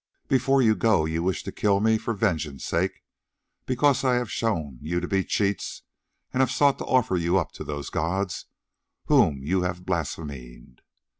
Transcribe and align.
But 0.23 0.29
before 0.29 0.63
you 0.63 0.73
go 0.75 1.05
you 1.05 1.21
wish 1.21 1.43
to 1.43 1.51
kill 1.51 1.79
me 1.79 1.99
for 1.99 2.15
vengeance' 2.15 2.65
sake, 2.65 3.03
because 3.67 4.03
I 4.03 4.15
have 4.15 4.31
shown 4.31 4.79
you 4.81 4.99
to 4.99 5.07
be 5.07 5.23
cheats, 5.23 5.83
and 6.33 6.39
have 6.41 6.49
sought 6.49 6.79
to 6.79 6.85
offer 6.85 7.17
you 7.17 7.37
up 7.37 7.51
to 7.51 7.63
those 7.63 7.91
gods 7.91 8.47
whom 9.05 9.43
you 9.43 9.61
have 9.61 9.85
blasphemed. 9.85 10.81